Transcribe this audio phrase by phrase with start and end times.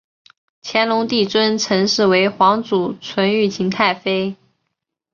[0.63, 4.35] 乾隆帝尊陈氏为皇祖纯裕勤太妃。